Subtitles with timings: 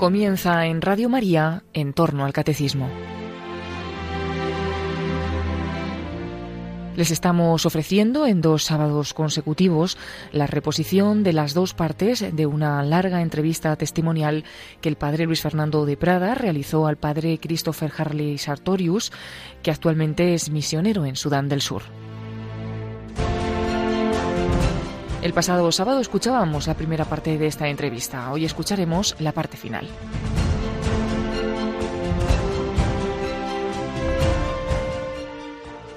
[0.00, 2.88] Comienza en Radio María en torno al catecismo.
[6.96, 9.98] Les estamos ofreciendo en dos sábados consecutivos
[10.32, 14.44] la reposición de las dos partes de una larga entrevista testimonial
[14.80, 19.12] que el padre Luis Fernando de Prada realizó al padre Christopher Harley Sartorius,
[19.62, 21.82] que actualmente es misionero en Sudán del Sur.
[25.22, 28.32] El pasado sábado escuchábamos la primera parte de esta entrevista.
[28.32, 29.86] Hoy escucharemos la parte final.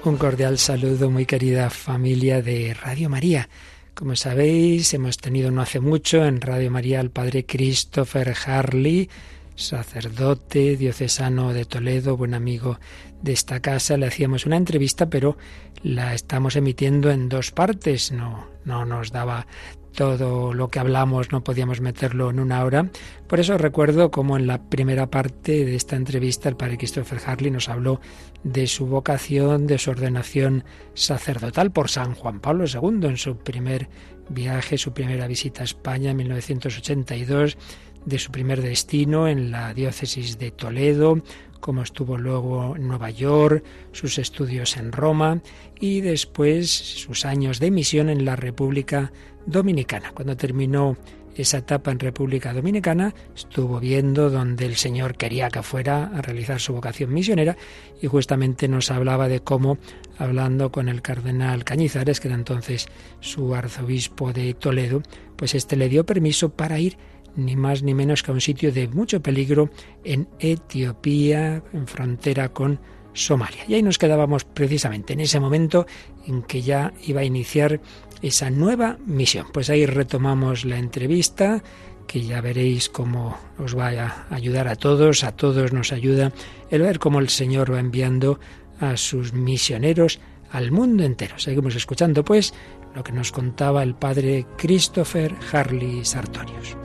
[0.04, 3.48] Un cordial saludo, muy querida familia de Radio María.
[3.94, 9.08] Como sabéis, hemos tenido no hace mucho en Radio María al padre Christopher Harley,
[9.54, 12.78] sacerdote diocesano de Toledo, buen amigo
[13.24, 13.96] de esta casa.
[13.96, 15.36] Le hacíamos una entrevista, pero
[15.82, 18.12] la estamos emitiendo en dos partes.
[18.12, 19.46] No, no nos daba
[19.94, 22.90] todo lo que hablamos, no podíamos meterlo en una hora.
[23.28, 27.50] Por eso recuerdo como en la primera parte de esta entrevista el padre Christopher Harley
[27.50, 28.00] nos habló
[28.42, 33.88] de su vocación, de su ordenación sacerdotal por San Juan Pablo II en su primer
[34.28, 37.56] viaje, su primera visita a España en 1982,
[38.04, 41.22] de su primer destino en la diócesis de Toledo,
[41.60, 45.40] como estuvo luego en Nueva York, sus estudios en Roma
[45.80, 49.12] y después sus años de misión en la República
[49.46, 50.12] Dominicana.
[50.12, 50.96] Cuando terminó
[51.36, 56.60] esa etapa en República Dominicana, estuvo viendo donde el Señor quería que fuera a realizar
[56.60, 57.56] su vocación misionera
[58.00, 59.78] y justamente nos hablaba de cómo,
[60.18, 62.86] hablando con el cardenal Cañizares, que era entonces
[63.20, 65.02] su arzobispo de Toledo,
[65.36, 66.96] pues este le dio permiso para ir
[67.36, 69.70] ni más ni menos que a un sitio de mucho peligro
[70.04, 72.80] en Etiopía, en frontera con
[73.12, 73.64] Somalia.
[73.68, 75.86] Y ahí nos quedábamos precisamente en ese momento
[76.26, 77.80] en que ya iba a iniciar
[78.22, 79.46] esa nueva misión.
[79.52, 81.62] Pues ahí retomamos la entrevista,
[82.06, 86.32] que ya veréis cómo os va a ayudar a todos, a todos nos ayuda
[86.70, 88.38] el ver cómo el Señor va enviando
[88.80, 90.20] a sus misioneros
[90.50, 91.38] al mundo entero.
[91.38, 92.52] Seguimos escuchando pues
[92.94, 96.76] lo que nos contaba el padre Christopher Harley Sartorius.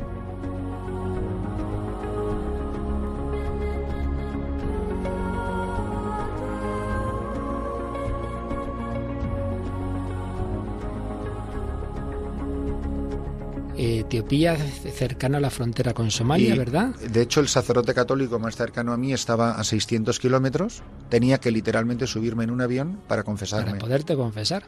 [13.80, 16.96] Etiopía cercana a la frontera con Somalia, ¿verdad?
[16.96, 20.84] De hecho, el sacerdote católico más cercano a mí estaba a 600 kilómetros.
[21.08, 23.72] Tenía que literalmente subirme en un avión para confesarme.
[23.72, 24.64] Para poderte confesar.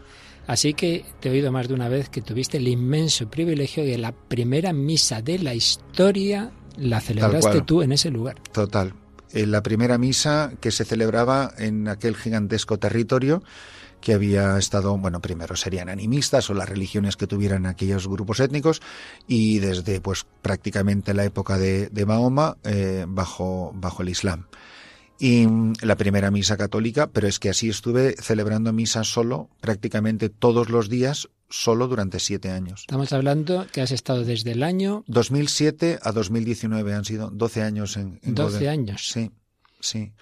[0.47, 3.97] Así que te he oído más de una vez que tuviste el inmenso privilegio de
[3.97, 8.37] la primera misa de la historia la celebraste tú en ese lugar.
[8.51, 8.93] Total.
[9.33, 13.43] En eh, la primera misa que se celebraba en aquel gigantesco territorio
[14.01, 18.81] que había estado, bueno, primero serían animistas o las religiones que tuvieran aquellos grupos étnicos
[19.27, 24.47] y desde pues prácticamente la época de, Mahoma eh, bajo, bajo el Islam.
[25.19, 30.29] Y mm, la primera misa católica, pero es que así estuve celebrando misa solo prácticamente
[30.29, 32.81] todos los días, solo durante siete años.
[32.81, 37.97] Estamos hablando que has estado desde el año 2007 a 2019, han sido 12 años
[37.97, 39.09] en, en 12 años.
[39.11, 39.31] Sí,
[39.81, 40.13] sí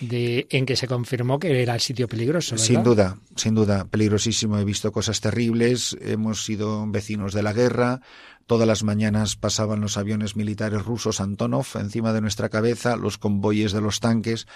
[0.00, 2.56] de, en que se confirmó que era el sitio peligroso.
[2.56, 4.58] Sin duda, sin duda, peligrosísimo.
[4.58, 8.00] He visto cosas terribles, hemos sido vecinos de la guerra,
[8.48, 13.72] Todas las mañanas pasaban los aviones militares rusos Antonov encima de nuestra cabeza, los convoyes
[13.72, 14.46] de los tanques,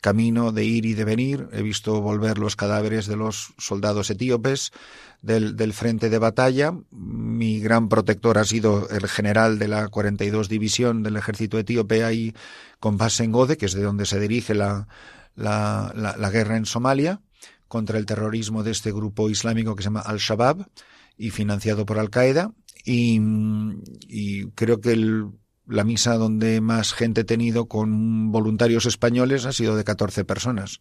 [0.00, 1.48] camino de ir y de venir.
[1.52, 4.72] He visto volver los cadáveres de los soldados etíopes
[5.20, 6.72] del, del frente de batalla.
[6.92, 12.32] Mi gran protector ha sido el general de la 42 División del ejército etíope ahí
[12.80, 14.88] con base en Gode, que es de donde se dirige la,
[15.36, 17.20] la, la, la guerra en Somalia
[17.68, 20.68] contra el terrorismo de este grupo islámico que se llama Al-Shabaab
[21.18, 22.52] y financiado por Al-Qaeda
[22.84, 25.24] y, creo que
[25.66, 30.80] la misa donde más gente he tenido con voluntarios españoles ha sido de 14 personas.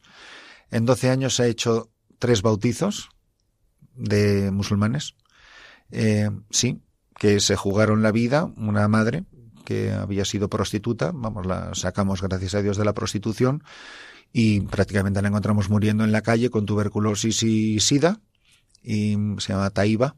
[0.70, 3.10] En 12 años se ha hecho tres bautizos
[3.96, 5.16] de musulmanes.
[5.92, 6.82] Eh, sí,
[7.18, 9.26] que se jugaron la vida, una madre
[9.66, 13.64] que había sido prostituta, vamos, la sacamos gracias a Dios de la prostitución
[14.34, 18.22] y prácticamente la encontramos muriendo en la calle con tuberculosis y sida
[18.84, 20.16] y se llama Taiba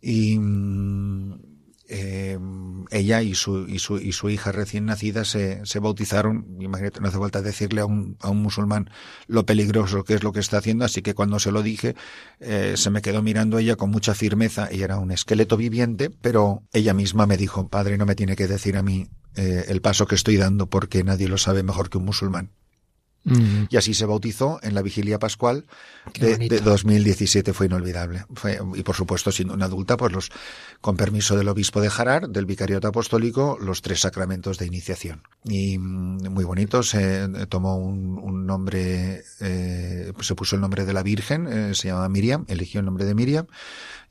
[0.00, 1.50] y mm,
[1.92, 2.38] eh,
[2.92, 6.56] ella y su, y, su, y su hija recién nacida se, se bautizaron.
[6.60, 8.90] Imagínate, no hace falta decirle a un, a un musulmán
[9.26, 11.96] lo peligroso que es lo que está haciendo, así que cuando se lo dije,
[12.38, 14.68] eh, se me quedó mirando ella con mucha firmeza.
[14.70, 18.46] Ella era un esqueleto viviente, pero ella misma me dijo, padre, no me tiene que
[18.46, 21.98] decir a mí eh, el paso que estoy dando porque nadie lo sabe mejor que
[21.98, 22.52] un musulmán.
[23.24, 25.66] Y así se bautizó en la vigilia pascual
[26.18, 27.52] de, de, 2017.
[27.52, 28.24] Fue inolvidable.
[28.34, 30.30] Fue, y por supuesto, siendo una adulta, pues los,
[30.80, 35.22] con permiso del obispo de Jarar, del vicariato apostólico, los tres sacramentos de iniciación.
[35.44, 40.92] Y mm, muy bonito, se tomó un, un nombre, eh, se puso el nombre de
[40.94, 43.46] la Virgen, eh, se llama Miriam, eligió el nombre de Miriam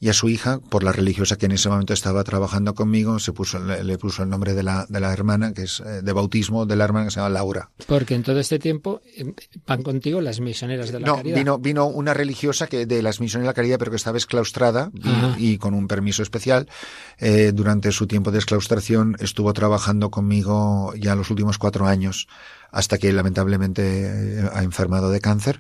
[0.02, 3.34] y a su hija, por la religiosa que en ese momento estaba trabajando conmigo, se
[3.34, 6.66] puso, le, puso el nombre de la, de la hermana, que es eh, de bautismo
[6.66, 7.70] de la hermana que se llama Laura.
[7.86, 9.34] Porque en todo este tiempo em,
[9.68, 11.38] van contigo las misioneras de la no, caridad.
[11.38, 14.90] Vino, vino una religiosa que de las misioneras de la caridad, pero que estaba exclaustrada
[15.38, 16.70] y, y, con un permiso especial.
[17.18, 22.30] Eh, durante su tiempo de exclaustración estuvo trabajando conmigo ya los últimos cuatro años,
[22.72, 25.60] hasta que lamentablemente eh, ha enfermado de cáncer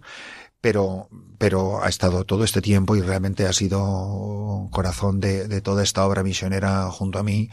[0.61, 5.83] pero, pero ha estado todo este tiempo y realmente ha sido corazón de, de toda
[5.83, 7.49] esta obra misionera junto a mí,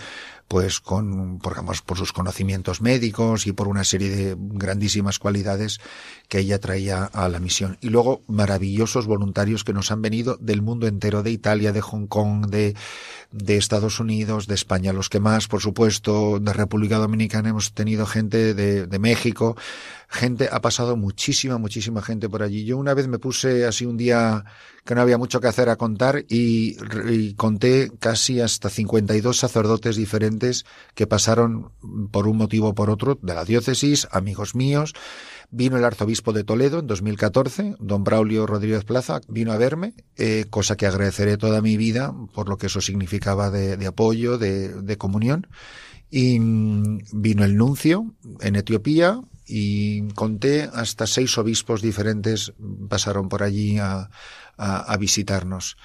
[0.48, 5.80] pues con, por, por sus conocimientos médicos y por una serie de grandísimas cualidades
[6.28, 7.78] que ella traía a la misión.
[7.80, 12.06] Y luego maravillosos voluntarios que nos han venido del mundo entero, de Italia, de Hong
[12.06, 12.74] Kong, de,
[13.32, 18.06] de Estados Unidos, de España, los que más, por supuesto, de República Dominicana hemos tenido
[18.06, 19.56] gente de, de México,
[20.08, 22.64] gente, ha pasado muchísima, muchísima gente por allí.
[22.64, 24.44] Yo una vez me puse así un día
[24.84, 26.76] que no había mucho que hacer a contar y,
[27.10, 30.64] y conté casi hasta 52 sacerdotes diferentes
[30.94, 31.72] que pasaron
[32.12, 34.94] por un motivo o por otro de la diócesis, amigos míos.
[35.50, 40.46] Vino el arzobispo de Toledo en 2014, don Braulio Rodríguez Plaza, vino a verme, eh,
[40.50, 45.46] cosa que agradeceré toda mi vida por lo que eso significaba de, apoyo, de, comunión.
[46.10, 52.52] Y mm, vino el nuncio en Etiopía, y conté hasta seis obispos diferentes
[52.88, 54.08] pasaron por allí a
[54.98, 55.76] visitarnos.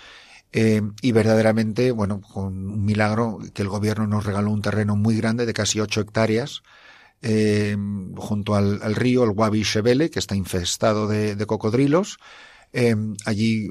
[0.53, 5.15] Eh, y verdaderamente, bueno, con un milagro que el gobierno nos regaló un terreno muy
[5.15, 6.61] grande de casi ocho hectáreas,
[7.21, 7.77] eh,
[8.15, 12.18] junto al, al, río, el Wabi Shebele, que está infestado de, de cocodrilos,
[12.73, 12.95] eh,
[13.25, 13.68] allí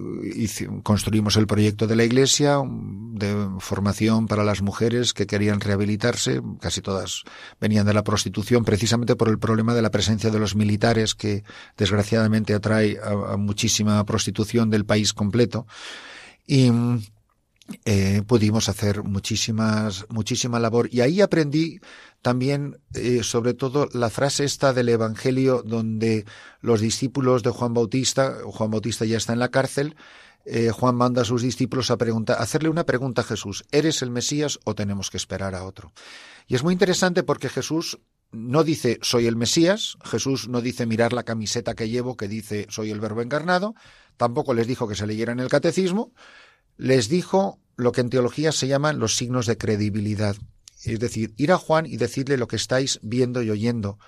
[0.83, 6.43] construimos el proyecto de la iglesia de formación para las mujeres que querían rehabilitarse.
[6.61, 7.23] Casi todas
[7.61, 11.45] venían de la prostitución precisamente por el problema de la presencia de los militares que
[11.79, 15.67] desgraciadamente atrae a, a muchísima prostitución del país completo.
[16.47, 16.71] Y
[17.85, 20.89] eh, pudimos hacer muchísimas, muchísima labor.
[20.93, 21.81] Y ahí aprendí
[22.23, 26.25] también, eh, sobre todo, la frase esta del Evangelio donde
[26.61, 29.97] los discípulos de Juan Bautista, Juan Bautista ya está en la cárcel,
[30.45, 34.03] eh, Juan manda a sus discípulos a preguntar, a hacerle una pregunta a Jesús, ¿eres
[34.03, 35.93] el Mesías o tenemos que esperar a otro?
[36.47, 38.01] Y es muy interesante porque Jesús
[38.33, 42.67] no dice soy el Mesías, Jesús no dice mirar la camiseta que llevo que dice
[42.71, 43.75] soy el verbo encarnado,
[44.17, 46.13] tampoco les dijo que se leyeran el catecismo,
[46.77, 50.37] les dijo lo que en teología se llaman los signos de credibilidad.
[50.85, 53.99] Es decir, ir a Juan y decirle lo que estáis viendo y oyendo.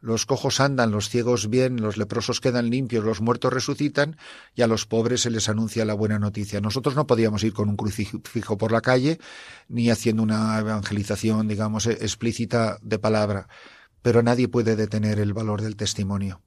[0.00, 4.16] Los cojos andan, los ciegos bien, los leprosos quedan limpios, los muertos resucitan
[4.54, 6.60] y a los pobres se les anuncia la buena noticia.
[6.60, 9.18] Nosotros no podíamos ir con un crucifijo por la calle
[9.68, 13.46] ni haciendo una evangelización, digamos, explícita de palabra,
[14.02, 16.42] pero nadie puede detener el valor del testimonio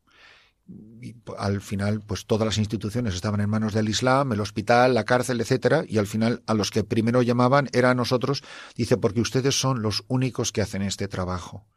[1.38, 5.40] al final, pues todas las instituciones estaban en manos del Islam, el hospital, la cárcel,
[5.40, 8.44] etcétera, y al final a los que primero llamaban eran a nosotros,
[8.76, 11.68] dice, porque ustedes son los únicos que hacen este trabajo.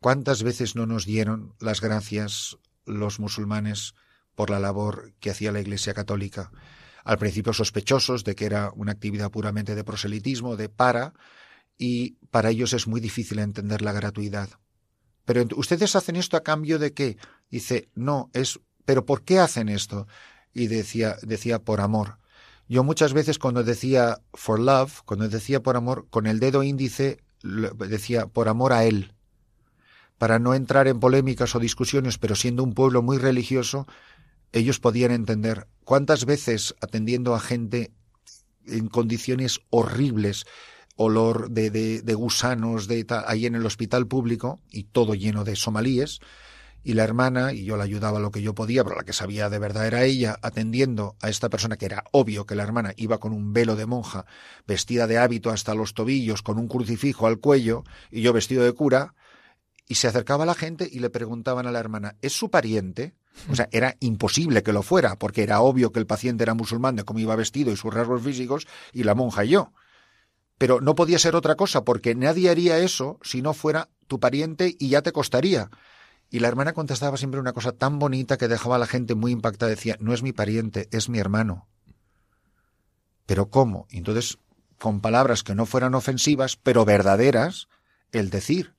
[0.00, 3.94] ¿Cuántas veces no nos dieron las gracias los musulmanes
[4.34, 6.50] por la labor que hacía la Iglesia Católica?
[7.04, 11.14] Al principio sospechosos de que era una actividad puramente de proselitismo, de para,
[11.78, 14.50] y para ellos es muy difícil entender la gratuidad.
[15.24, 17.16] Pero ustedes hacen esto a cambio de qué?
[17.52, 20.08] Dice, no, es, pero ¿por qué hacen esto?
[20.54, 22.18] Y decía, decía por amor.
[22.66, 27.20] Yo muchas veces cuando decía for love, cuando decía por amor, con el dedo índice
[27.42, 29.12] decía por amor a él.
[30.16, 33.86] Para no entrar en polémicas o discusiones, pero siendo un pueblo muy religioso,
[34.52, 37.92] ellos podían entender cuántas veces atendiendo a gente
[38.66, 40.46] en condiciones horribles,
[40.96, 45.56] olor de, de, de gusanos de, ahí en el hospital público y todo lleno de
[45.56, 46.20] somalíes.
[46.84, 49.48] Y la hermana, y yo la ayudaba lo que yo podía, pero la que sabía
[49.48, 53.18] de verdad era ella, atendiendo a esta persona que era obvio que la hermana iba
[53.18, 54.26] con un velo de monja,
[54.66, 58.72] vestida de hábito hasta los tobillos, con un crucifijo al cuello, y yo vestido de
[58.72, 59.14] cura,
[59.88, 63.14] y se acercaba a la gente y le preguntaban a la hermana, ¿es su pariente?
[63.50, 66.96] O sea, era imposible que lo fuera, porque era obvio que el paciente era musulmán
[66.96, 69.72] de cómo iba vestido y sus rasgos físicos, y la monja y yo
[70.62, 74.76] pero no podía ser otra cosa, porque nadie haría eso si no fuera tu pariente
[74.78, 75.70] y ya te costaría.
[76.32, 79.32] Y la hermana contestaba siempre una cosa tan bonita que dejaba a la gente muy
[79.32, 79.68] impactada.
[79.68, 81.68] Decía, no es mi pariente, es mi hermano.
[83.26, 83.86] Pero ¿cómo?
[83.90, 84.38] entonces,
[84.78, 87.68] con palabras que no fueran ofensivas, pero verdaderas,
[88.12, 88.74] el decir.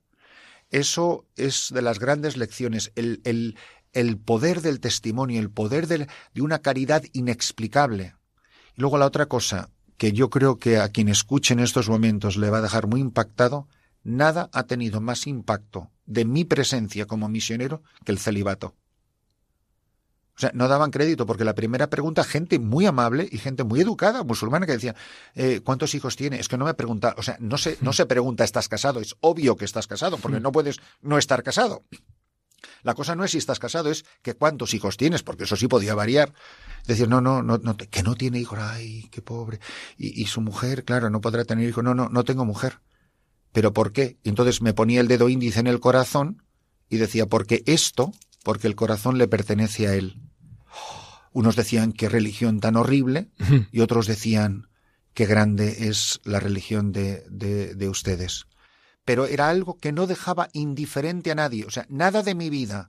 [0.70, 3.56] Eso es de las grandes lecciones, el, el,
[3.92, 8.16] el poder del testimonio, el poder de, de una caridad inexplicable.
[8.76, 12.36] Y luego la otra cosa que yo creo que a quien escuche en estos momentos
[12.36, 13.68] le va a dejar muy impactado,
[14.02, 18.74] nada ha tenido más impacto de mi presencia como misionero que el celibato.
[20.36, 23.80] O sea, no daban crédito porque la primera pregunta, gente muy amable y gente muy
[23.80, 24.96] educada, musulmana, que decía,
[25.36, 26.40] eh, ¿cuántos hijos tiene?
[26.40, 29.00] Es que no me pregunta, o sea, no se, no se pregunta, ¿estás casado?
[29.00, 31.84] Es obvio que estás casado, porque no puedes no estar casado.
[32.82, 35.68] La cosa no es si estás casado, es que cuántos hijos tienes, porque eso sí
[35.68, 36.32] podía variar.
[36.86, 39.60] Decir, no, no, no, no que no tiene hijos, ay, qué pobre.
[39.96, 41.84] Y, y su mujer, claro, no podrá tener hijos.
[41.84, 42.80] No, no, no tengo mujer.
[43.54, 44.18] ¿Pero por qué?
[44.24, 46.42] Y entonces me ponía el dedo índice en el corazón
[46.90, 50.20] y decía, porque esto, porque el corazón le pertenece a él.
[51.32, 53.30] Unos decían qué religión tan horrible
[53.70, 54.66] y otros decían
[55.14, 58.46] qué grande es la religión de, de, de ustedes.
[59.04, 61.64] Pero era algo que no dejaba indiferente a nadie.
[61.64, 62.88] O sea, nada de mi vida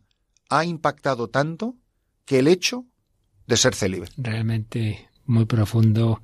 [0.50, 1.76] ha impactado tanto
[2.26, 2.86] que el hecho
[3.46, 4.08] de ser célibe.
[4.18, 6.24] Realmente muy profundo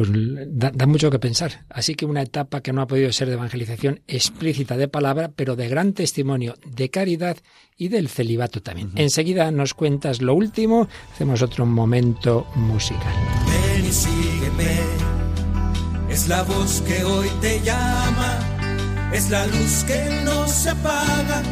[0.00, 0.10] pues
[0.48, 1.66] da, da, mucho que pensar.
[1.68, 5.56] Así que una etapa que no ha podido ser de evangelización explícita de palabra, pero
[5.56, 7.36] de gran testimonio de caridad
[7.76, 8.88] y del celibato también.
[8.88, 9.00] Uh -huh.
[9.02, 13.12] Enseguida nos cuentas lo último, hacemos otro momento musical.
[13.46, 14.78] Ven y sígueme,
[16.08, 21.42] es la voz que hoy te llama, es la luz que no se apaga,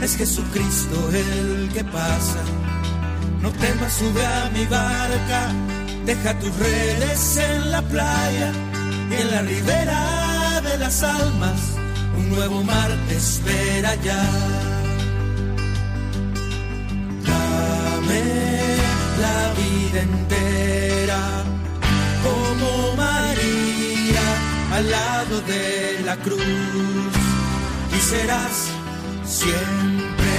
[0.00, 2.44] es Jesucristo el que pasa.
[3.42, 5.77] No temas, sube a mi barca
[6.08, 8.50] Deja tus redes en la playa
[9.10, 11.60] y en la ribera de las almas.
[12.16, 14.24] Un nuevo mar te espera ya.
[17.28, 18.22] Dame
[19.20, 21.44] la vida entera
[22.24, 24.28] como María
[24.76, 27.12] al lado de la cruz.
[27.94, 28.56] Y serás
[29.26, 30.38] siempre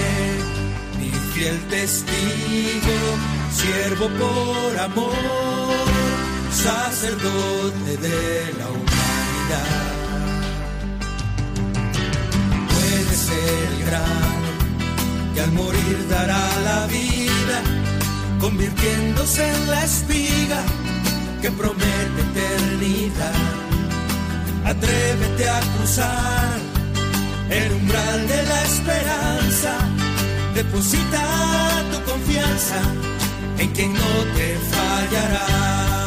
[0.98, 5.14] mi fiel testigo siervo por amor,
[6.52, 9.90] sacerdote de la humanidad.
[12.70, 14.50] Puede ser el grano
[15.34, 17.62] que al morir dará la vida,
[18.40, 20.62] convirtiéndose en la espiga
[21.42, 23.34] que promete eternidad.
[24.66, 26.60] Atrévete a cruzar
[27.50, 29.72] el umbral de la esperanza,
[30.54, 31.24] deposita
[31.92, 33.09] tu confianza
[33.60, 34.00] en quien no
[34.36, 35.99] te fallará.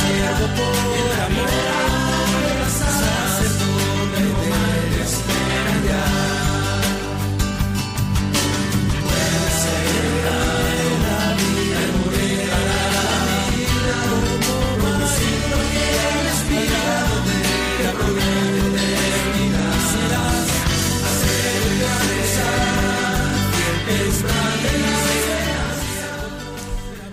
[0.00, 1.11] Siervo por amor,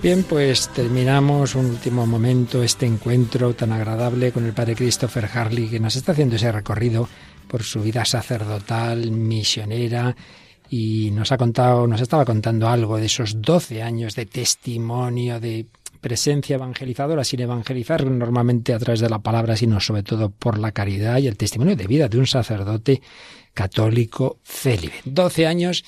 [0.09, 5.67] Bien, pues terminamos un último momento este encuentro tan agradable con el padre Christopher Harley
[5.67, 7.07] que nos está haciendo ese recorrido
[7.47, 10.15] por su vida sacerdotal, misionera
[10.67, 15.67] y nos ha contado, nos estaba contando algo de esos 12 años de testimonio, de
[16.01, 20.71] presencia evangelizadora sin evangelizar normalmente a través de la palabra, sino sobre todo por la
[20.71, 22.99] caridad y el testimonio de vida de un sacerdote
[23.53, 25.01] católico célibe.
[25.05, 25.83] 12 años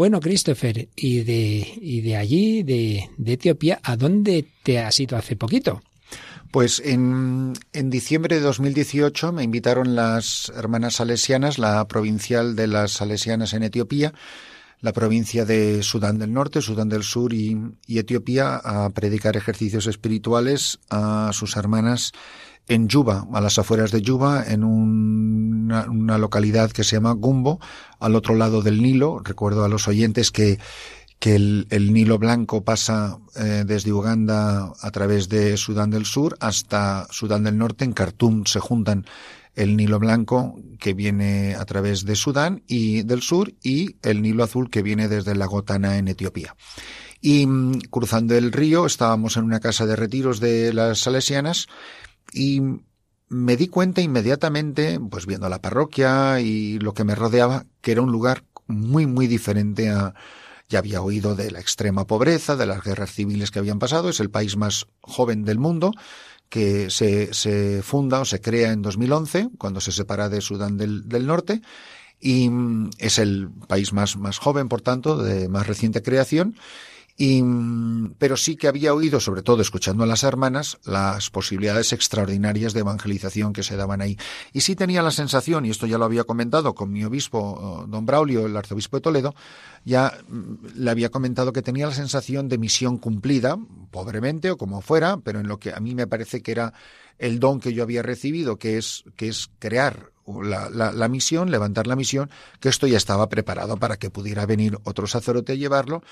[0.00, 5.18] bueno, Christopher, y de, y de allí, de, de Etiopía, ¿a dónde te has ido
[5.18, 5.82] hace poquito?
[6.50, 12.92] Pues en, en, diciembre de 2018 me invitaron las hermanas salesianas, la provincial de las
[12.92, 14.14] salesianas en Etiopía,
[14.80, 19.86] la provincia de Sudán del Norte, Sudán del Sur y, y Etiopía, a predicar ejercicios
[19.86, 22.12] espirituales a sus hermanas
[22.70, 27.58] en Yuba, a las afueras de Yuba, en una, localidad que se llama Gumbo,
[27.98, 29.18] al otro lado del Nilo.
[29.24, 30.60] Recuerdo a los oyentes que,
[31.18, 36.36] que el, el Nilo Blanco pasa eh, desde Uganda a través de Sudán del Sur
[36.38, 37.84] hasta Sudán del Norte.
[37.84, 39.04] En Khartoum se juntan
[39.56, 44.44] el Nilo Blanco que viene a través de Sudán y del Sur y el Nilo
[44.44, 46.54] Azul que viene desde la Gotana en Etiopía.
[47.20, 51.66] Y mm, cruzando el río estábamos en una casa de retiros de las salesianas
[52.32, 52.62] y
[53.28, 58.02] me di cuenta inmediatamente, pues viendo la parroquia y lo que me rodeaba, que era
[58.02, 60.14] un lugar muy, muy diferente a,
[60.68, 64.20] ya había oído de la extrema pobreza, de las guerras civiles que habían pasado, es
[64.20, 65.92] el país más joven del mundo,
[66.48, 71.08] que se, se funda o se crea en 2011, cuando se separa de Sudán del,
[71.08, 71.60] del Norte,
[72.20, 76.56] y mm, es el país más, más joven, por tanto, de más reciente creación,
[77.20, 81.92] y, mm, pero sí que había oído, sobre todo escuchando a las hermanas, las posibilidades
[81.92, 84.16] extraordinarias de evangelización que se daban ahí.
[84.54, 88.06] Y sí tenía la sensación, y esto ya lo había comentado con mi obispo, don
[88.06, 89.34] Braulio, el arzobispo de Toledo,
[89.84, 93.58] ya mm, le había comentado que tenía la sensación de misión cumplida,
[93.90, 96.72] pobremente o como fuera, pero en lo que a mí me parece que era
[97.18, 100.10] el don que yo había recibido, que es, que es crear
[100.42, 104.78] la, la, misión, levantar la misión, que esto ya estaba preparado para que pudiera venir
[104.84, 106.02] otro sacerdote a llevarlo.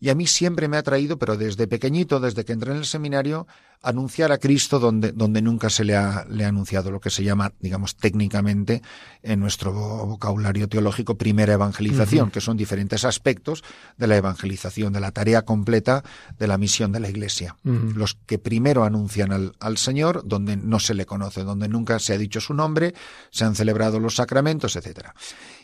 [0.00, 2.84] Y a mí siempre me ha traído, pero desde pequeñito, desde que entré en el
[2.84, 3.46] seminario,
[3.82, 7.22] anunciar a Cristo donde, donde nunca se le ha, le ha anunciado, lo que se
[7.22, 8.82] llama, digamos, técnicamente
[9.22, 12.32] en nuestro vocabulario teológico, primera evangelización, uh -huh.
[12.32, 13.62] que son diferentes aspectos
[13.96, 16.02] de la evangelización, de la tarea completa
[16.38, 17.56] de la misión de la Iglesia.
[17.64, 17.94] Uh -huh.
[17.94, 22.14] Los que primero anuncian al, al Señor, donde no se le conoce, donde nunca se
[22.14, 22.94] ha dicho su nombre,
[23.30, 25.14] se han celebrado los sacramentos, etcétera.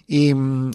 [0.06, 0.70] Y mm,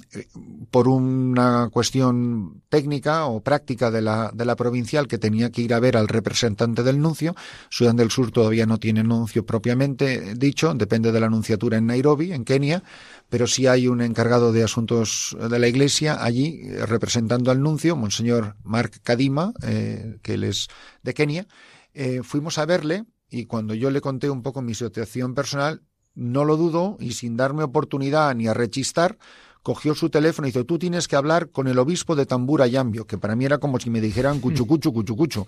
[0.71, 5.73] por una cuestión técnica o práctica de la, de la provincial que tenía que ir
[5.73, 7.35] a ver al representante del nuncio,
[7.69, 12.31] Sudán del Sur todavía no tiene nuncio propiamente dicho, depende de la nunciatura en Nairobi,
[12.31, 12.83] en Kenia,
[13.29, 18.55] pero sí hay un encargado de asuntos de la Iglesia allí representando al nuncio, Monseñor
[18.63, 20.67] Mark Kadima, eh, que él es
[21.03, 21.47] de Kenia.
[21.93, 25.83] Eh, fuimos a verle y cuando yo le conté un poco mi situación personal,
[26.15, 29.17] no lo dudo y sin darme oportunidad ni a rechistar,
[29.63, 33.05] cogió su teléfono y dijo, tú tienes que hablar con el obispo de Tambura Yambio,
[33.05, 35.45] que para mí era como si me dijeran cuchucuchu, cuchucuchu,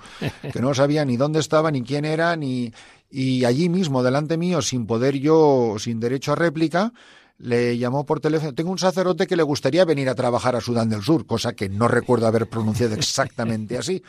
[0.51, 2.71] que no sabía ni dónde estaba, ni quién era, ni...
[3.13, 6.93] Y allí mismo, delante mío, sin poder yo, sin derecho a réplica,
[7.39, 10.87] le llamó por teléfono, tengo un sacerdote que le gustaría venir a trabajar a Sudán
[10.87, 14.01] del Sur, cosa que no recuerdo haber pronunciado exactamente así.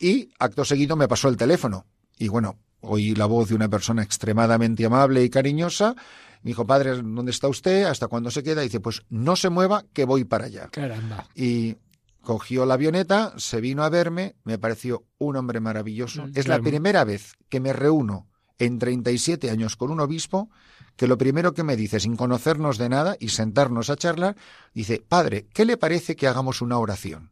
[0.00, 1.86] Y acto seguido me pasó el teléfono.
[2.18, 5.94] Y bueno, oí la voz de una persona extremadamente amable y cariñosa.
[6.42, 7.84] Me dijo, padre, ¿dónde está usted?
[7.84, 8.62] ¿Hasta cuándo se queda?
[8.62, 10.68] Y dice, pues no se mueva, que voy para allá.
[10.68, 11.26] Caramba.
[11.34, 11.76] Y
[12.22, 16.26] cogió la avioneta, se vino a verme, me pareció un hombre maravilloso.
[16.26, 16.62] Mm, es claro.
[16.62, 20.50] la primera vez que me reúno en 37 años con un obispo
[20.96, 24.36] que lo primero que me dice, sin conocernos de nada y sentarnos a charlar,
[24.74, 27.30] dice, padre, ¿qué le parece que hagamos una oración?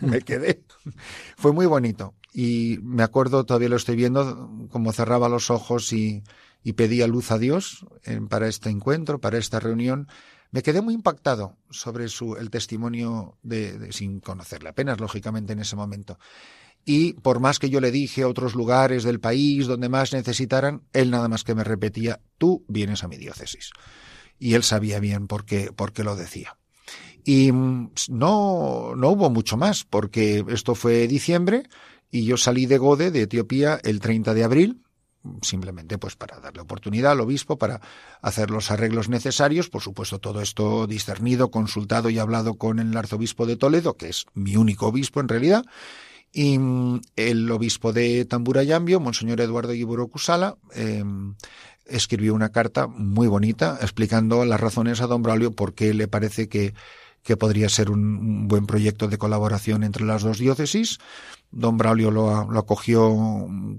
[0.00, 0.64] Me quedé.
[1.36, 2.14] Fue muy bonito.
[2.32, 6.22] Y me acuerdo, todavía lo estoy viendo, como cerraba los ojos y,
[6.76, 7.86] pedía luz a Dios
[8.28, 10.06] para este encuentro, para esta reunión.
[10.50, 15.60] Me quedé muy impactado sobre su, el testimonio de, de, sin conocerle apenas, lógicamente, en
[15.60, 16.18] ese momento.
[16.84, 20.82] Y por más que yo le dije a otros lugares del país donde más necesitaran,
[20.92, 23.72] él nada más que me repetía, tú vienes a mi diócesis.
[24.38, 26.56] Y él sabía bien por qué, por qué lo decía.
[27.28, 31.64] Y no, no hubo mucho más, porque esto fue diciembre
[32.10, 34.82] y yo salí de Gode, de Etiopía, el 30 de abril,
[35.42, 37.82] simplemente pues para darle oportunidad al obispo para
[38.22, 43.44] hacer los arreglos necesarios, por supuesto todo esto discernido, consultado y hablado con el arzobispo
[43.44, 45.66] de Toledo, que es mi único obispo en realidad,
[46.32, 46.58] y
[47.16, 51.04] el obispo de Tamburayambio, Monseñor Eduardo Iburo Cusala, eh,
[51.84, 56.48] escribió una carta muy bonita explicando las razones a don Braulio por qué le parece
[56.48, 56.72] que
[57.22, 60.98] que podría ser un, buen proyecto de colaboración entre las dos diócesis.
[61.50, 63.08] Don Braulio lo, lo, acogió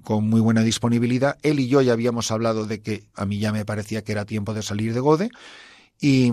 [0.04, 1.38] con muy buena disponibilidad.
[1.42, 4.26] Él y yo ya habíamos hablado de que a mí ya me parecía que era
[4.26, 5.30] tiempo de salir de Gode.
[6.02, 6.32] Y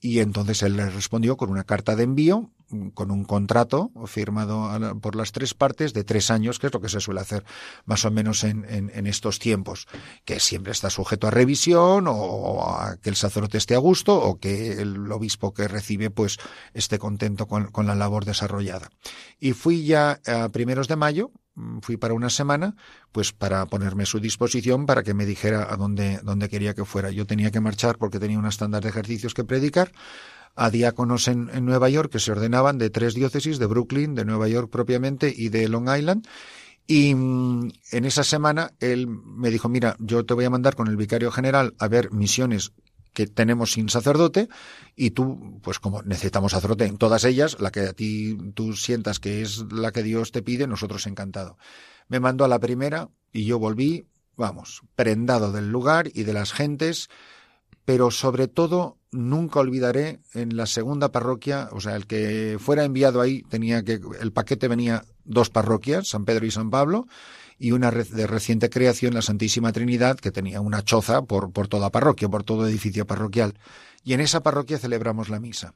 [0.00, 2.50] entonces él le respondió con una carta de envío
[2.94, 6.88] con un contrato firmado por las tres partes de tres años, que es lo que
[6.88, 7.44] se suele hacer
[7.84, 9.86] más o menos en, estos tiempos,
[10.24, 14.38] que siempre está sujeto a revisión o a que el sacerdote esté a gusto o
[14.38, 16.38] que el obispo que recibe pues
[16.72, 18.90] esté contento con, con la labor desarrollada.
[19.38, 21.30] Y fui ya a primeros de mayo,
[21.82, 22.74] fui para una semana,
[23.12, 26.84] pues para ponerme a su disposición para que me dijera a dónde, dónde quería que
[26.84, 27.10] fuera.
[27.10, 29.92] Yo tenía que marchar porque tenía una estándar de ejercicios que predicar
[30.54, 34.24] a diáconos en, en, Nueva York que se ordenaban de tres diócesis, de Brooklyn, de
[34.24, 36.26] Nueva York propiamente y de Long Island.
[36.86, 40.88] Y mm, en esa semana él me dijo, mira, yo te voy a mandar con
[40.88, 42.72] el vicario general a ver misiones
[43.14, 44.48] que tenemos sin sacerdote
[44.96, 49.20] y tú, pues como necesitamos sacerdote en todas ellas, la que a ti tú sientas
[49.20, 51.56] que es la que Dios te pide, nosotros encantado.
[52.08, 56.52] Me mandó a la primera y yo volví, vamos, prendado del lugar y de las
[56.52, 57.08] gentes,
[57.84, 63.20] pero sobre todo nunca olvidaré en la segunda parroquia, o sea, el que fuera enviado
[63.20, 67.06] ahí tenía que, el paquete venía dos parroquias, San Pedro y San Pablo,
[67.58, 71.90] y una de reciente creación, la Santísima Trinidad, que tenía una choza por, por toda
[71.90, 73.54] parroquia, por todo edificio parroquial.
[74.02, 75.74] Y en esa parroquia celebramos la misa.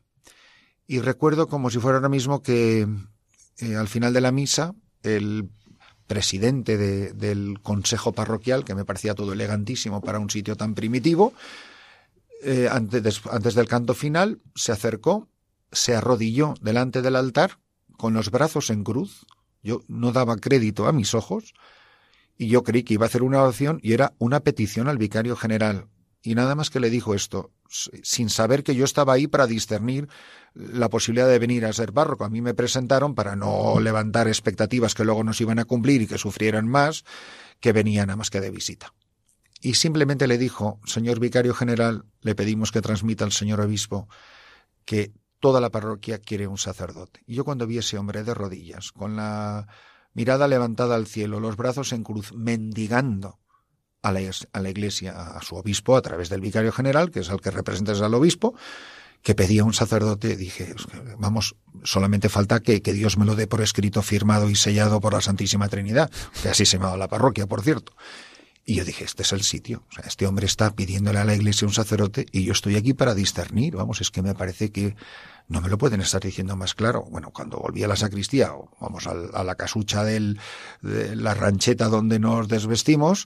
[0.86, 2.88] Y recuerdo como si fuera ahora mismo que
[3.58, 5.50] eh, al final de la misa, el
[6.06, 6.78] presidente
[7.12, 11.34] del consejo parroquial, que me parecía todo elegantísimo para un sitio tan primitivo,
[12.42, 15.28] eh, antes, antes del canto final, se acercó,
[15.72, 17.58] se arrodilló delante del altar
[17.96, 19.26] con los brazos en cruz.
[19.62, 21.54] Yo no daba crédito a mis ojos
[22.36, 25.36] y yo creí que iba a hacer una oración y era una petición al vicario
[25.36, 25.88] general.
[26.22, 30.08] Y nada más que le dijo esto, sin saber que yo estaba ahí para discernir
[30.54, 32.24] la posibilidad de venir a ser párroco.
[32.24, 36.06] A mí me presentaron para no levantar expectativas que luego nos iban a cumplir y
[36.06, 37.04] que sufrieran más,
[37.60, 38.92] que venían nada más que de visita
[39.60, 44.08] y simplemente le dijo, señor vicario general, le pedimos que transmita al señor obispo
[44.84, 47.20] que toda la parroquia quiere un sacerdote.
[47.26, 49.66] Y yo cuando vi a ese hombre de rodillas, con la
[50.14, 53.38] mirada levantada al cielo, los brazos en cruz, mendigando
[54.02, 54.20] a la,
[54.52, 57.50] a la iglesia, a su obispo, a través del vicario general, que es el que
[57.50, 58.54] representa al obispo,
[59.22, 60.74] que pedía un sacerdote, dije,
[61.18, 65.12] vamos, solamente falta que, que, Dios me lo dé por escrito, firmado y sellado por
[65.12, 67.92] la Santísima Trinidad, que así se llamaba la parroquia, por cierto.
[68.68, 69.82] Y yo dije, este es el sitio.
[69.88, 72.92] O sea, este hombre está pidiéndole a la iglesia un sacerdote y yo estoy aquí
[72.92, 73.76] para discernir.
[73.76, 74.94] Vamos, es que me parece que
[75.48, 77.06] no me lo pueden estar diciendo más claro.
[77.10, 80.38] Bueno, cuando volví a la sacristía, o vamos a, la casucha del,
[80.82, 83.24] de la rancheta donde nos desvestimos,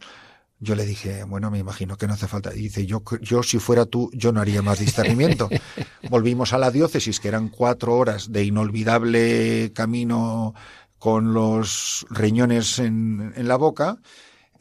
[0.61, 2.55] yo le dije, bueno, me imagino que no hace falta.
[2.55, 5.51] Y dice, yo, yo si fuera tú, yo no haría más discernimiento.
[6.09, 10.55] Volvimos a la diócesis, que eran cuatro horas de inolvidable camino
[11.01, 13.99] con los riñones en, en la boca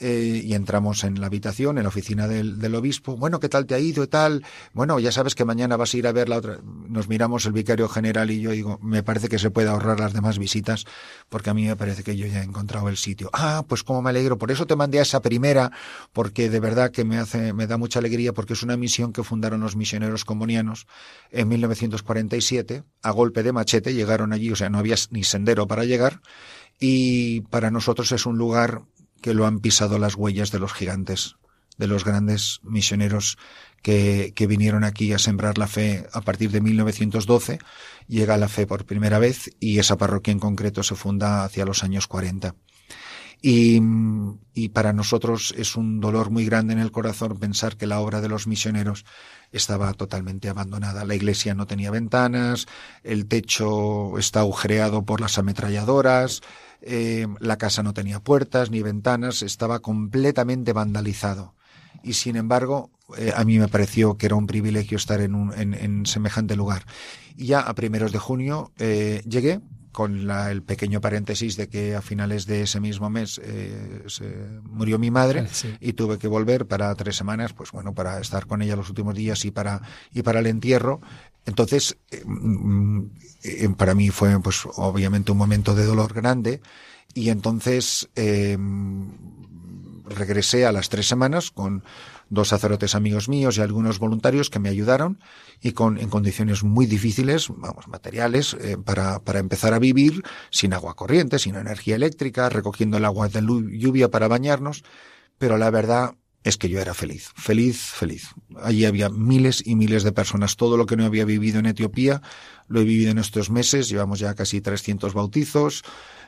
[0.04, 3.18] eh, y entramos en la habitación, en la oficina del, del, obispo.
[3.18, 4.44] Bueno, ¿qué tal te ha ido y tal?
[4.74, 6.58] Bueno, ya sabes que mañana vas a ir a ver la otra.
[6.90, 10.14] Nos miramos el vicario general y yo digo, me parece que se puede ahorrar las
[10.14, 10.86] demás visitas
[11.30, 13.30] porque a mí me parece que yo ya he encontrado el sitio.
[13.32, 14.40] Ah, pues cómo me alegro.
[14.40, 15.72] Por eso te mandé a esa primera
[16.14, 19.24] porque de verdad que me hace, me da mucha alegría porque es una misión que
[19.24, 20.88] fundaron los misioneros comunianos
[21.30, 23.94] en 1947 a golpe de machete.
[23.94, 26.22] Llegaron allí, o sea, no había ni sendero para llegar
[26.84, 28.82] y para nosotros es un lugar
[29.22, 31.36] que lo han pisado las huellas de los gigantes,
[31.78, 33.38] de los grandes misioneros
[33.82, 37.60] que, que, vinieron aquí a sembrar la fe a partir de 1912.
[38.08, 41.84] Llega la fe por primera vez y esa parroquia en concreto se funda hacia los
[41.84, 42.56] años 40.
[43.44, 43.82] Y,
[44.54, 48.22] y, para nosotros es un dolor muy grande en el corazón pensar que la obra
[48.22, 49.04] de los misioneros
[49.52, 51.06] estaba totalmente abandonada.
[51.06, 52.68] La iglesia no tenía ventanas,
[53.04, 56.42] el techo está agujereado por las ametralladoras,
[56.82, 61.56] eh, la casa no tenía puertas ni ventanas, estaba completamente vandalizado.
[62.04, 65.54] Y sin embargo, eh, a mí me pareció que era un privilegio estar en, un,
[65.54, 66.86] en, en semejante lugar.
[67.36, 71.96] Y ya a primeros de junio eh, llegué, con la, el pequeño paréntesis de que
[71.96, 74.26] a finales de ese mismo mes eh, se
[74.64, 75.76] murió mi madre sí.
[75.80, 79.16] y tuve que volver para tres semanas, pues bueno, para estar con ella los últimos
[79.16, 79.82] días y para
[80.14, 81.02] y para el entierro.
[81.46, 82.24] Entonces, eh,
[83.44, 86.62] eh, para mí fue, pues, obviamente un momento de dolor grande
[87.14, 88.58] y entonces eh,
[90.06, 91.84] regresé a las tres semanas con
[92.30, 95.20] dos sacerdotes amigos míos y algunos voluntarios que me ayudaron
[95.62, 100.74] y con en condiciones muy difíciles, vamos, materiales, eh, para, para empezar a vivir sin
[100.74, 104.84] agua corriente, sin energía eléctrica, recogiendo el agua de lluvia para bañarnos,
[105.38, 108.30] pero la verdad es que yo era feliz, feliz, feliz.
[108.62, 110.56] Allí había miles y miles de personas.
[110.56, 112.22] Todo lo que no había vivido en Etiopía
[112.68, 113.90] lo he vivido en estos meses.
[113.90, 115.84] Llevamos ya casi 300 bautizos.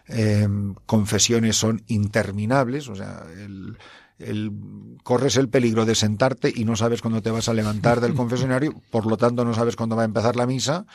[0.07, 0.47] Eh,
[0.85, 2.89] confesiones son interminables.
[2.89, 3.77] O sea, el,
[4.19, 4.51] el,
[5.01, 8.81] corres el peligro de sentarte y no sabes cuándo te vas a levantar del confesionario.
[8.91, 10.85] Por lo tanto, no sabes cuándo va a empezar la misa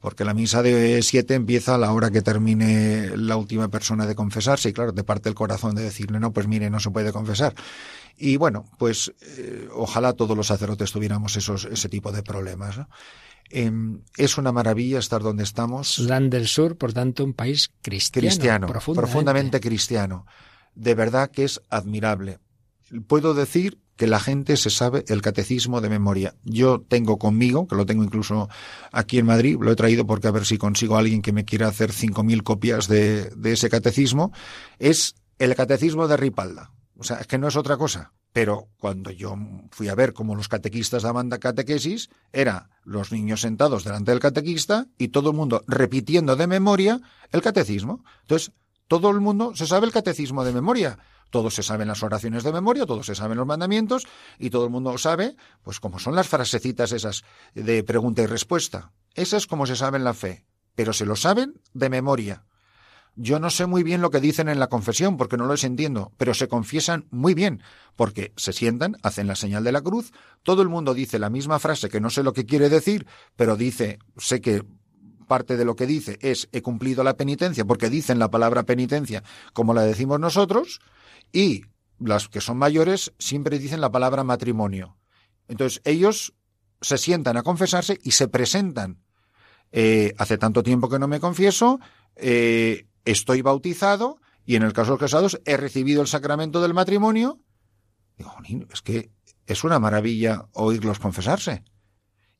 [0.00, 4.14] porque la misa de siete empieza a la hora que termine la última persona de
[4.14, 7.12] confesarse y claro, te parte el corazón de decirle, no, pues mire, no se puede
[7.12, 7.54] confesar.
[8.16, 12.78] Y bueno, pues eh, ojalá todos los sacerdotes tuviéramos esos, ese tipo de problemas.
[12.78, 12.88] ¿no?
[13.50, 13.70] Eh,
[14.16, 15.88] es una maravilla estar donde estamos.
[15.88, 18.26] Sudán del Sur, por tanto, un país cristiano.
[18.26, 19.12] Cristiano, profundamente.
[19.12, 20.26] profundamente cristiano.
[20.74, 22.38] De verdad que es admirable.
[23.06, 26.34] Puedo decir que la gente se sabe el catecismo de memoria.
[26.42, 28.48] Yo tengo conmigo, que lo tengo incluso
[28.92, 31.44] aquí en Madrid, lo he traído porque a ver si consigo a alguien que me
[31.44, 34.32] quiera hacer cinco mil copias de, de ese catecismo,
[34.78, 36.72] es el catecismo de Ripalda.
[36.96, 38.14] O sea, es que no es otra cosa.
[38.32, 39.36] Pero cuando yo
[39.70, 44.86] fui a ver cómo los catequistas daban catequesis, era los niños sentados delante del catequista
[44.96, 48.02] y todo el mundo repitiendo de memoria el catecismo.
[48.22, 48.52] Entonces,
[48.90, 50.98] todo el mundo se sabe el catecismo de memoria.
[51.30, 54.04] Todos se saben las oraciones de memoria, todos se saben los mandamientos
[54.36, 57.22] y todo el mundo sabe, pues como son las frasecitas esas
[57.54, 58.90] de pregunta y respuesta.
[59.14, 62.46] Esas como se sabe en la fe, pero se lo saben de memoria.
[63.14, 66.10] Yo no sé muy bien lo que dicen en la confesión porque no los entiendo,
[66.16, 67.62] pero se confiesan muy bien
[67.94, 70.10] porque se sientan, hacen la señal de la cruz,
[70.42, 73.56] todo el mundo dice la misma frase que no sé lo que quiere decir, pero
[73.56, 74.64] dice, sé que
[75.30, 79.22] parte de lo que dice es he cumplido la penitencia, porque dicen la palabra penitencia
[79.52, 80.80] como la decimos nosotros,
[81.32, 81.62] y
[82.00, 84.96] las que son mayores siempre dicen la palabra matrimonio.
[85.46, 86.34] Entonces ellos
[86.80, 89.04] se sientan a confesarse y se presentan.
[89.70, 91.78] Eh, hace tanto tiempo que no me confieso,
[92.16, 96.74] eh, estoy bautizado y en el caso de los casados he recibido el sacramento del
[96.74, 97.38] matrimonio.
[98.18, 98.34] Digo,
[98.72, 99.12] es que
[99.46, 101.62] es una maravilla oírlos confesarse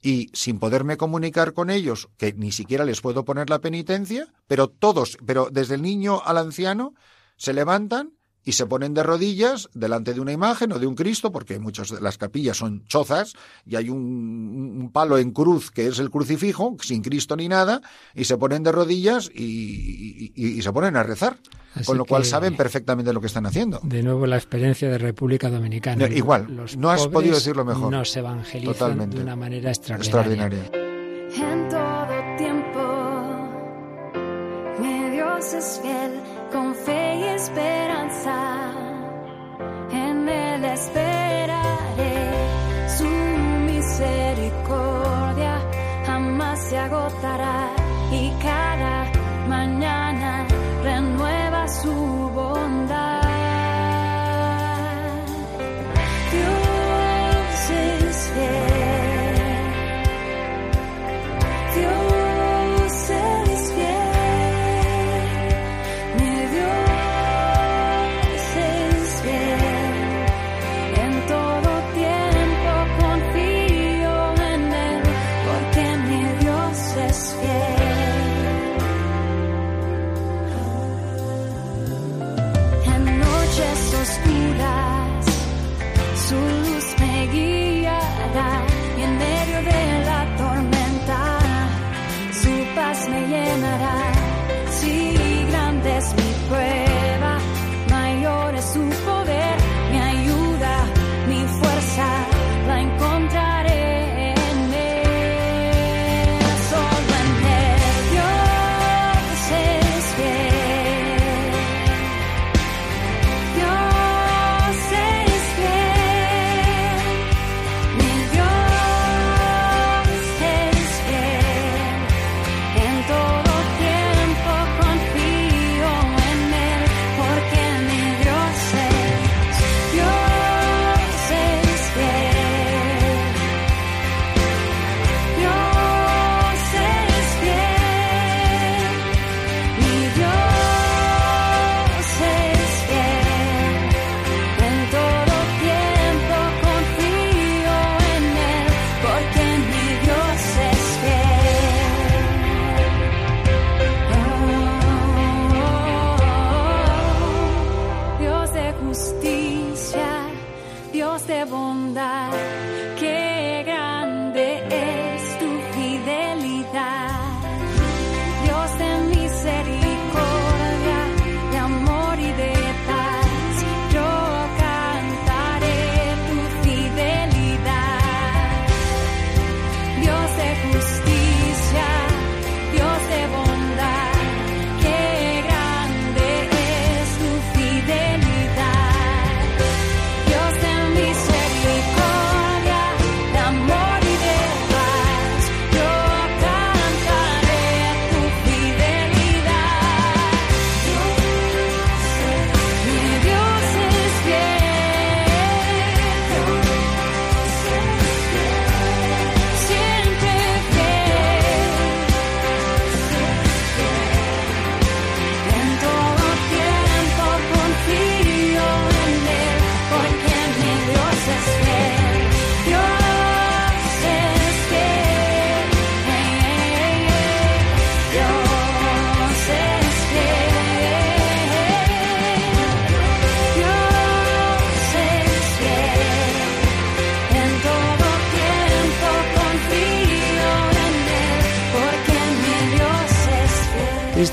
[0.03, 4.69] y sin poderme comunicar con ellos, que ni siquiera les puedo poner la penitencia, pero
[4.69, 6.95] todos, pero desde el niño al anciano,
[7.37, 8.13] se levantan
[8.45, 11.91] y se ponen de rodillas delante de una imagen o de un Cristo, porque muchas
[11.91, 13.35] de las capillas son chozas
[13.67, 17.81] y hay un, palo en cruz que es el crucifijo, sin Cristo ni nada,
[18.15, 21.37] y se ponen de rodillas y, se ponen a rezar.
[21.87, 23.81] con lo cual saben perfectamente lo que están haciendo.
[23.83, 26.09] De nuevo la experiencia de República Dominicana.
[26.09, 27.93] igual, no has podido decirlo mejor.
[27.93, 30.90] Nos evangelizan de una manera extraordinaria.
[48.13, 49.07] Y cada
[49.49, 50.47] mañana
[50.83, 52.20] renueva su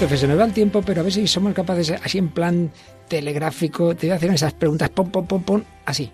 [0.08, 2.72] Christopher, se me va el tiempo, pero a ver si somos capaces, así en plan
[3.10, 6.12] telegráfico, te voy a hacer esas preguntas, pom, pom, pom, pom, así.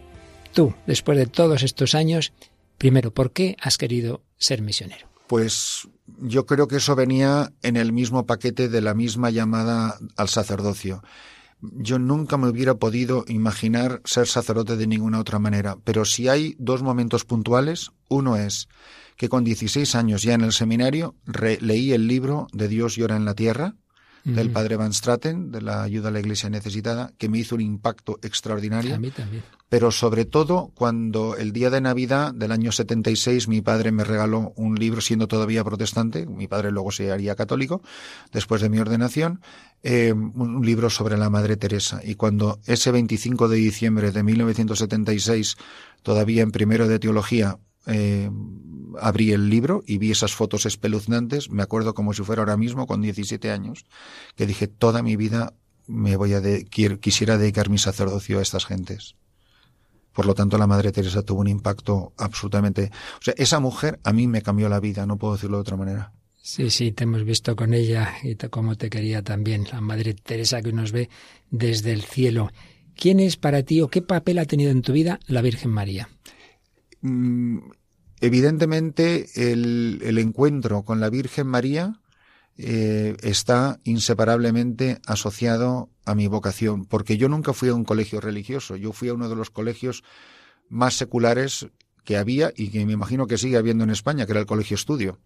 [0.52, 2.34] Tú, después de todos estos años,
[2.80, 5.08] primero, ¿por qué has querido ser misionero?
[5.28, 10.30] Pues yo creo que eso venía en el mismo paquete de la misma llamada al
[10.30, 11.04] sacerdocio.
[11.62, 16.56] Yo nunca me hubiera podido imaginar ser sacerdote de ninguna otra manera, pero si hay
[16.58, 18.68] dos momentos puntuales, uno es
[19.18, 21.16] que con 16 años ya en el seminario
[21.60, 23.76] leí el libro de Dios llora en la tierra,
[24.24, 27.62] del padre Van Straten, de la ayuda a la iglesia necesitada, que me hizo un
[27.62, 28.96] impacto extraordinario.
[28.96, 29.44] A mí también.
[29.74, 34.54] Pero sobre todo cuando el día de Navidad del año 76 mi padre me regaló
[34.56, 37.82] un libro siendo todavía protestante, mi padre luego se haría católico,
[38.32, 39.42] después de mi ordenación,
[39.82, 42.02] eh, un libro sobre la Madre Teresa.
[42.04, 45.58] Y cuando ese 25 de diciembre de 1976,
[46.04, 48.30] todavía en primero de teología, eh,
[49.00, 52.88] abrí el libro y vi esas fotos espeluznantes, me acuerdo como si fuera ahora mismo,
[52.88, 53.86] con 17 años,
[54.36, 55.54] que dije, toda mi vida
[55.88, 56.42] me voy a
[57.00, 59.16] quisiera dedicar mi sacerdocio a estas gentes.
[60.14, 62.92] Por lo tanto, la Madre Teresa tuvo un impacto absolutamente...
[63.20, 65.76] O sea, esa mujer a mí me cambió la vida, no puedo decirlo de otra
[65.76, 66.14] manera.
[66.42, 70.62] Sí, sí, te hemos visto con ella y como te quería también, la Madre Teresa
[70.62, 71.10] que nos ve
[71.50, 72.52] desde el cielo.
[72.96, 76.10] ¿Quién es para ti o qué papel ha tenido en tu vida la Virgen María?
[77.04, 77.58] Mm,
[78.22, 82.00] evidentemente el, encuentro con la Virgen María
[82.58, 88.78] eh, está inseparablemente asociado a mi vocación, porque yo nunca fui a un colegio religioso,
[88.78, 90.04] yo fui a uno de los colegios
[90.70, 91.68] más seculares
[92.06, 94.76] que había y que me imagino que sigue habiendo en España, que era el Colegio
[94.76, 95.20] Estudio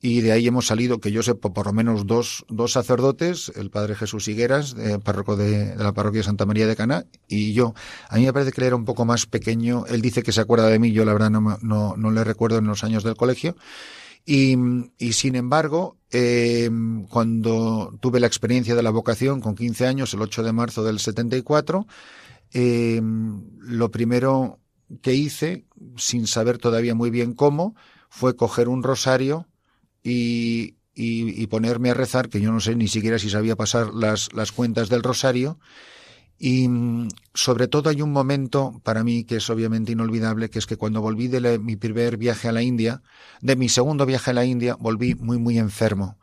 [0.00, 3.70] y de ahí hemos salido, que yo sé, por lo menos dos, dos sacerdotes, el
[3.70, 7.74] padre Jesús Higueras, párroco de, la parroquia Santa María de Cana, y yo.
[8.08, 10.40] A mí me parece que él era un poco más pequeño, él dice que se
[10.40, 13.16] acuerda de mí, yo la verdad no, no, no le recuerdo en los años del
[13.16, 13.56] colegio,
[14.24, 14.56] y,
[14.98, 16.70] y sin embargo, eh,
[17.08, 20.98] cuando tuve la experiencia de la vocación con 15 años, el 8 de marzo del
[20.98, 21.86] 74,
[22.52, 24.58] eh, lo primero
[25.02, 27.74] que hice, sin saber todavía muy bien cómo,
[28.08, 29.46] fue coger un rosario,
[30.02, 34.52] y, ponerme a rezar, que yo no sé ni siquiera si sabía pasar las, las
[34.52, 35.58] cuentas del rosario.
[36.38, 40.66] Y mm, sobre todo hay un momento para mí que es obviamente inolvidable, que es
[40.66, 43.02] que cuando volví de mi primer viaje a la India,
[43.40, 46.18] de mi segundo viaje a la India, volví muy, muy enfermo,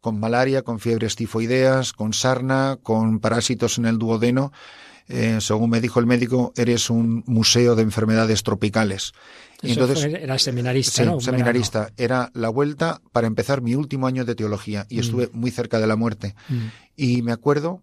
[0.00, 4.52] con malaria, con fiebres tifoideas, con sarna, con parásitos en el duodeno.
[5.08, 9.12] Eh, según me dijo el médico, eres un museo de enfermedades tropicales
[9.62, 11.90] entonces, era seminarista, sí, seminarista.
[11.96, 15.00] Era la vuelta para empezar mi último año de teología y mm.
[15.00, 16.34] estuve muy cerca de la muerte.
[16.48, 16.66] Mm.
[16.96, 17.82] Y me acuerdo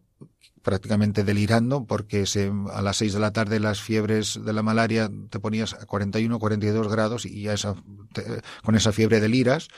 [0.62, 5.10] prácticamente delirando porque se, a las seis de la tarde las fiebres de la malaria
[5.30, 7.76] te ponías a 41, 42 grados y ya esa,
[8.64, 9.70] con esa fiebre deliras.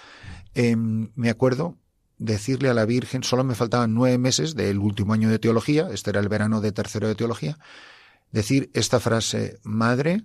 [0.55, 1.77] Eh, me acuerdo
[2.17, 6.11] decirle a la Virgen, solo me faltaban nueve meses del último año de teología, este
[6.11, 7.57] era el verano de tercero de teología,
[8.31, 10.23] decir esta frase, Madre,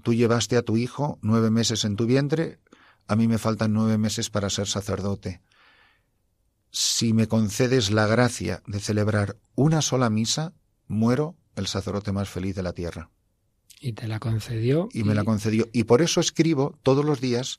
[0.00, 2.58] Tú llevaste a tu hijo nueve meses en tu vientre,
[3.06, 5.42] a mí me faltan nueve meses para ser sacerdote.
[6.70, 10.54] Si me concedes la gracia de celebrar una sola misa,
[10.86, 13.10] muero el sacerdote más feliz de la tierra.
[13.80, 14.88] Y te la concedió.
[14.92, 15.68] Y, me la concedió.
[15.72, 17.58] Y por eso escribo todos los días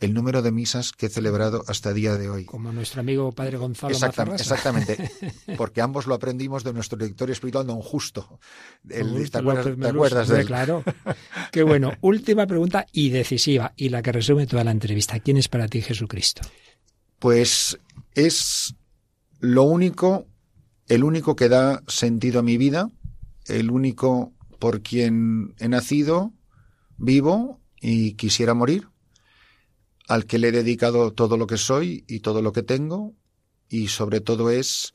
[0.00, 2.44] el número de misas que he celebrado hasta el día de hoy.
[2.44, 5.10] Como nuestro amigo padre Gonzalo Exactamente, exactamente
[5.56, 8.40] porque ambos lo aprendimos de nuestro director espiritual don Justo.
[8.88, 10.46] El, ¿Te acuerdas, de él?
[10.46, 10.82] Claro.
[11.52, 11.92] Qué bueno.
[12.00, 15.20] Última pregunta y decisiva, y la que resume toda la entrevista.
[15.20, 16.42] ¿Quién es para ti Jesucristo?
[17.18, 17.78] Pues
[18.14, 18.74] es
[19.38, 20.26] lo único,
[20.88, 22.88] el único que da sentido a mi vida,
[23.46, 26.32] el único por quien he nacido,
[26.96, 28.91] vivo y quisiera morir
[30.08, 33.14] al que le he dedicado todo lo que soy y todo lo que tengo,
[33.68, 34.92] y sobre todo es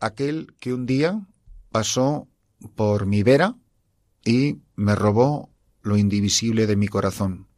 [0.00, 1.26] aquel que un día
[1.70, 2.28] pasó
[2.74, 3.56] por mi vera
[4.24, 5.50] y me robó
[5.82, 7.48] lo indivisible de mi corazón,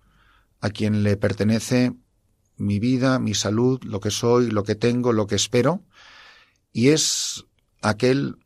[0.61, 1.95] a quien le pertenece
[2.57, 5.85] mi vida, mi salud, lo que soy, lo que tengo, lo que espero,
[6.73, 7.47] y es
[7.81, 8.37] aquel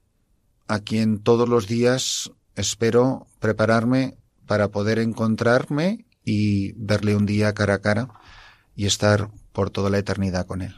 [0.68, 7.74] a quien todos los días espero prepararme para poder encontrarme y verle un día cara
[7.74, 8.08] a cara
[8.76, 10.74] y estar por toda la eternidad con él.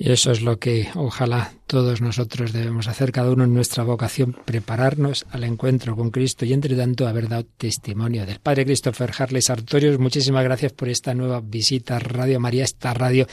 [0.00, 4.36] Y eso es lo que ojalá todos nosotros debemos hacer, cada uno en nuestra vocación,
[4.44, 9.42] prepararnos al encuentro con Cristo y entre tanto haber dado testimonio del Padre Christopher Harley
[9.42, 9.98] Sartorius.
[9.98, 13.26] Muchísimas gracias por esta nueva visita a Radio María, esta radio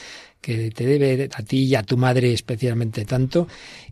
[0.45, 3.47] que te debe a ti y a tu madre especialmente tanto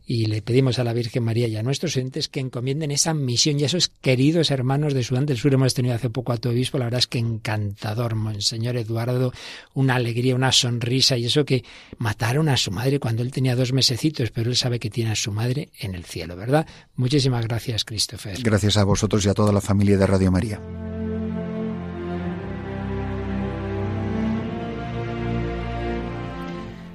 [0.06, 3.60] y le pedimos a la Virgen María y a nuestros entes que encomienden esa misión
[3.60, 5.52] y a esos queridos hermanos de Sudán del Sur.
[5.52, 9.34] Hemos tenido hace poco a tu obispo, la verdad es que encantador, Monseñor Eduardo,
[9.74, 11.64] una alegría, una sonrisa y eso que
[11.98, 15.16] mataron a su madre cuando él tenía dos mesecitos, pero él sabe que tiene a
[15.16, 16.68] su madre en el cielo, ¿verdad?
[16.98, 18.38] Muchísimas gracias, Christopher.
[18.44, 20.93] Gracias a vosotros y a toda la familia de Radio María.